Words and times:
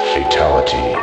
Fatality. 0.00 0.96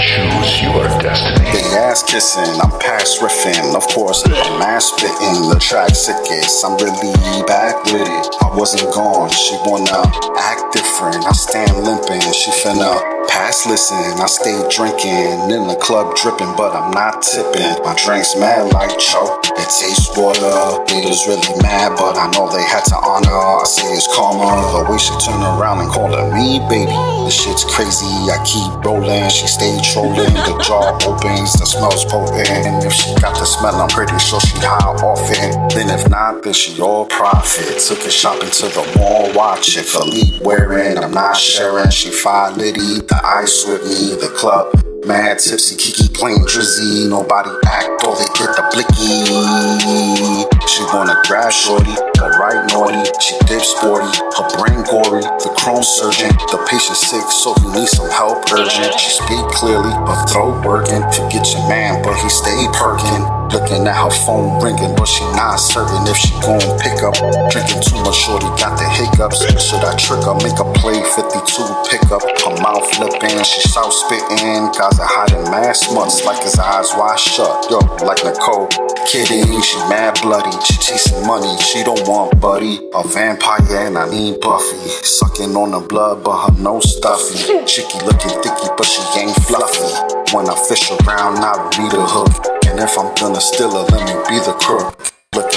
Choose 0.00 0.62
your 0.62 0.88
destiny. 1.02 1.50
Big 1.50 1.64
ass 1.74 2.02
kissing, 2.04 2.42
I'm 2.62 2.70
past 2.78 3.20
riffing. 3.20 3.74
Of 3.74 3.86
course, 3.88 4.22
I'm 4.24 4.62
ass 4.62 4.86
spitting. 4.86 5.50
The 5.50 5.58
track 5.60 5.94
sickest, 5.94 6.64
I'm 6.64 6.76
really 6.78 7.12
back 7.46 7.84
with 7.86 8.06
it. 8.06 8.36
I 8.40 8.56
wasn't 8.56 8.94
gone, 8.94 9.28
she 9.30 9.56
wanna 9.66 10.02
act 10.38 10.72
different. 10.72 11.26
I 11.26 11.32
stand 11.32 11.84
limping, 11.84 12.22
she 12.32 12.50
finna 12.50 13.23
pass 13.28 13.66
listen. 13.66 13.96
I 13.96 14.26
stay 14.26 14.56
drinking 14.70 15.50
in 15.50 15.68
the 15.68 15.76
club 15.80 16.16
dripping, 16.16 16.52
but 16.56 16.74
I'm 16.74 16.90
not 16.90 17.22
tipping. 17.22 17.82
My 17.84 17.94
drink's 17.94 18.36
mad 18.36 18.72
like 18.72 18.98
choke. 18.98 19.44
It 19.56 19.70
tastes 19.70 20.10
water. 20.16 20.82
Haters 20.88 21.26
really 21.26 21.54
mad, 21.62 21.96
but 21.96 22.16
I 22.16 22.30
know 22.32 22.50
they 22.50 22.62
had 22.62 22.84
to 22.90 22.96
honor. 22.96 23.30
I 23.30 23.64
say 23.64 23.86
it's 23.94 24.08
karma. 24.14 24.44
The 24.74 24.90
way 24.90 24.98
she 24.98 25.14
turn 25.22 25.40
around 25.40 25.80
and 25.80 25.90
call 25.90 26.10
her 26.10 26.28
me, 26.34 26.58
baby. 26.68 26.90
The 26.90 27.30
shit's 27.30 27.64
crazy. 27.64 28.10
I 28.28 28.38
keep 28.44 28.70
rolling. 28.84 29.28
She 29.30 29.46
stay 29.46 29.78
trolling. 29.80 30.34
The 30.34 30.54
jar 30.64 30.94
opens. 31.06 31.54
The 31.54 31.66
smell's 31.66 32.04
potent. 32.04 32.48
And 32.48 32.84
if 32.84 32.92
she 32.92 33.14
got 33.20 33.38
the 33.38 33.46
smell, 33.46 33.74
I'm 33.76 33.88
pretty 33.88 34.18
sure 34.18 34.40
she 34.40 34.58
high 34.58 34.92
off 35.02 35.24
it. 35.30 35.54
Then 35.74 35.90
if 35.90 36.08
not, 36.10 36.42
then 36.42 36.52
she 36.52 36.80
all 36.80 37.06
profit. 37.06 37.80
Took 37.80 38.04
it 38.04 38.12
shopping 38.12 38.50
to 38.50 38.66
the 38.68 38.84
mall. 38.98 39.32
Watch 39.34 39.76
it. 39.76 39.84
Philippe 39.84 40.44
wearing. 40.44 40.98
I'm 40.98 41.12
not 41.12 41.36
sharing. 41.36 41.90
She 41.90 42.10
five 42.10 42.56
litty. 42.56 43.00
The 43.14 43.22
ice 43.22 43.62
with 43.70 43.86
me. 43.86 44.18
The 44.18 44.34
club. 44.34 44.74
Mad 45.06 45.38
tipsy, 45.38 45.78
Kiki 45.78 46.10
playing 46.10 46.42
drizzy. 46.50 47.06
Nobody 47.06 47.54
act, 47.62 48.02
or 48.02 48.18
they 48.18 48.26
get 48.34 48.50
the 48.58 48.64
blicky. 48.74 50.50
She 50.66 50.82
wanna 50.90 51.14
grab 51.22 51.52
shorty, 51.54 51.94
but 52.18 52.34
right 52.42 52.66
naughty. 52.74 52.98
She 53.22 53.38
dip 53.46 53.62
sporty, 53.62 54.10
her 54.34 54.46
brain 54.58 54.82
gory. 54.90 55.22
The 55.46 55.54
chrome 55.54 55.86
surgeon, 55.86 56.34
the 56.50 56.58
patient 56.66 56.98
sick, 56.98 57.22
so 57.30 57.54
he 57.62 57.70
needs 57.78 57.94
some 57.94 58.10
help 58.10 58.50
urgent. 58.50 58.98
She 58.98 59.22
speak 59.22 59.46
clearly, 59.54 59.94
her 59.94 60.18
throat 60.26 60.66
working. 60.66 61.06
to 61.06 61.20
get 61.30 61.46
your 61.54 61.62
man, 61.70 62.02
but 62.02 62.18
he 62.18 62.26
stay 62.26 62.66
perking. 62.74 63.22
Looking 63.54 63.86
at 63.86 63.94
her 63.94 64.10
phone 64.26 64.58
ringing, 64.58 64.90
but 64.98 65.06
she 65.06 65.22
not 65.38 65.62
certain 65.62 66.02
if 66.10 66.18
she 66.18 66.34
gon' 66.42 66.58
pick 66.82 66.98
up. 67.06 67.14
Drinking 67.54 67.78
too 67.78 67.93
shorty 68.14 68.46
got 68.62 68.78
the 68.78 68.86
hiccups. 68.94 69.42
Should 69.58 69.82
I 69.82 69.92
trick 69.98 70.22
her, 70.22 70.38
make 70.38 70.56
a 70.62 70.66
play 70.78 71.02
52 71.02 71.42
pickup? 71.90 72.22
Her 72.22 72.54
mouth 72.62 72.86
lipping, 73.02 73.42
she 73.42 73.60
south 73.68 73.92
spitting. 73.92 74.70
Guys 74.70 74.96
are 75.02 75.10
hiding 75.10 75.44
mass 75.50 75.90
months 75.92 76.24
like 76.24 76.42
his 76.42 76.54
eyes 76.58 76.94
wide 76.94 77.18
shut. 77.18 77.66
Yo, 77.68 77.82
like 78.06 78.22
Nicole, 78.22 78.70
kidding, 79.10 79.60
she 79.60 79.78
mad 79.90 80.14
bloody. 80.22 80.54
She 80.64 80.78
chasing 80.78 81.26
money, 81.26 81.58
she 81.58 81.82
don't 81.82 82.00
want 82.06 82.40
buddy. 82.40 82.78
A 82.94 83.02
vampire 83.02 83.60
and 83.86 83.98
I 83.98 84.08
need 84.08 84.40
Buffy. 84.40 84.78
Sucking 85.02 85.56
on 85.56 85.72
the 85.72 85.80
blood, 85.80 86.22
but 86.22 86.38
her 86.46 86.54
nose 86.62 86.96
stuffy. 86.96 87.66
Chicky 87.66 87.98
looking 88.06 88.34
thicky, 88.40 88.68
but 88.78 88.86
she 88.86 89.02
ain't 89.18 89.34
fluffy. 89.44 89.90
When 90.30 90.48
I 90.48 90.56
fish 90.68 90.90
around, 90.90 91.42
I 91.42 91.58
read 91.76 91.92
a 91.92 92.06
hook. 92.06 92.30
And 92.66 92.78
if 92.80 92.98
I'm 92.98 93.14
gonna 93.14 93.40
steal 93.40 93.70
her, 93.70 93.84
let 93.90 94.02
me 94.06 94.14
be 94.28 94.38
the 94.44 94.56
crook. 94.60 95.13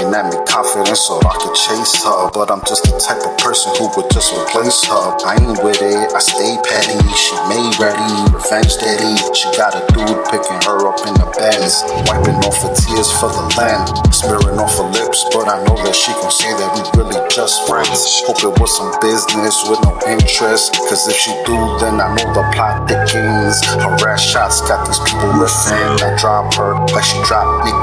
Looking 0.07 0.23
at 0.23 0.31
me 0.31 0.39
confident 0.47 0.95
so 0.95 1.19
I 1.19 1.35
could 1.35 1.51
chase 1.51 1.99
her. 2.07 2.31
But 2.31 2.47
I'm 2.47 2.63
just 2.63 2.87
the 2.87 2.95
type 2.95 3.19
of 3.27 3.35
person 3.43 3.75
who 3.75 3.91
would 3.99 4.07
just 4.07 4.31
replace 4.31 4.87
her. 4.87 5.03
I 5.27 5.35
ain't 5.35 5.59
with 5.59 5.83
it, 5.83 6.15
I 6.15 6.19
stay 6.23 6.55
petty. 6.63 6.95
She 7.11 7.35
made 7.51 7.75
ready, 7.75 8.07
revenge 8.31 8.71
daddy. 8.79 9.19
She 9.35 9.51
got 9.59 9.75
a 9.75 9.83
dude 9.91 10.15
picking 10.31 10.63
her 10.63 10.87
up 10.87 11.03
in 11.03 11.11
the 11.19 11.27
Benz. 11.35 11.83
Wiping 12.07 12.39
off 12.47 12.55
her 12.63 12.71
tears 12.71 13.11
for 13.19 13.27
the 13.35 13.43
land. 13.59 13.91
Smearing 14.15 14.55
off 14.55 14.79
her 14.79 14.87
lips, 14.95 15.27
but 15.35 15.51
I 15.51 15.59
know 15.67 15.75
that 15.83 15.91
she 15.91 16.15
gon' 16.23 16.31
say 16.31 16.55
that 16.55 16.71
we 16.71 16.87
really 16.95 17.19
just 17.27 17.67
friends. 17.67 18.23
Hope 18.23 18.39
it 18.47 18.55
was 18.63 18.71
some 18.79 18.95
business 19.03 19.59
with 19.67 19.83
no 19.83 19.91
interest. 20.07 20.71
Cause 20.87 21.03
if 21.11 21.19
she 21.19 21.35
do, 21.43 21.57
then 21.83 21.99
I 21.99 22.07
know 22.15 22.31
the 22.31 22.47
plot 22.55 22.87
thickens. 22.87 23.59
Her 23.75 23.91
rash 23.99 24.23
shots 24.23 24.63
got 24.63 24.87
these 24.87 25.03
people 25.03 25.35
riffing. 25.35 25.99
I 25.99 26.15
drop 26.15 26.55
her 26.55 26.79
like 26.95 27.03
she 27.03 27.19
dropped 27.27 27.67
Nicki's. 27.67 27.76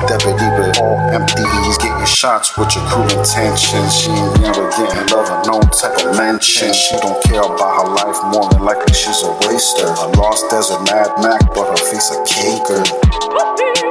Leave 0.00 0.72
it 0.72 0.80
all 0.80 0.96
empty. 1.12 1.44
He's 1.68 1.76
getting 1.76 2.06
shots 2.06 2.56
with 2.56 2.74
your 2.74 2.84
cruel 2.88 3.04
intentions. 3.12 3.92
She 3.92 4.08
ain't 4.08 4.40
never 4.40 4.64
getting 4.72 5.06
love 5.12 5.28
or 5.28 5.40
no 5.44 5.60
type 5.68 6.00
of 6.00 6.16
mention. 6.16 6.72
She 6.72 6.96
don't 6.96 7.20
care 7.24 7.44
about 7.44 7.84
her 7.84 7.88
life, 7.92 8.16
more 8.32 8.48
than 8.48 8.64
likely 8.64 8.94
she's 8.94 9.22
a 9.22 9.30
waster. 9.44 9.86
A 9.86 10.08
lost 10.16 10.48
desert 10.48 10.80
Mad 10.88 11.12
Mac, 11.20 11.40
but 11.52 11.68
her 11.68 11.84
face 11.92 12.10
a 12.10 12.18
caker. 12.24 12.80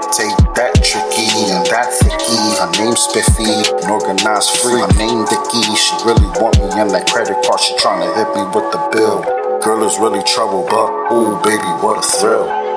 Take 0.09 0.33
that 0.57 0.73
tricky 0.81 1.29
and 1.53 1.61
that 1.69 1.93
thicky. 2.01 2.41
Her 2.57 2.69
name 2.81 2.97
spiffy, 2.97 3.61
and 3.79 3.91
organized 3.93 4.57
free. 4.57 4.81
Her 4.81 4.89
name 4.97 5.23
Dicky. 5.29 5.61
She 5.77 5.93
really 6.03 6.25
want 6.41 6.57
me 6.57 6.73
in 6.81 6.89
that 6.89 7.05
credit 7.05 7.37
card. 7.45 7.61
She 7.61 7.77
tryna 7.77 8.09
hit 8.17 8.27
me 8.33 8.43
with 8.49 8.65
the 8.73 8.81
bill. 8.91 9.21
Girl 9.61 9.85
is 9.85 9.99
really 9.99 10.23
trouble, 10.23 10.65
but 10.65 11.13
ooh, 11.13 11.37
baby, 11.45 11.69
what 11.85 12.01
a 12.01 12.01
thrill. 12.01 12.68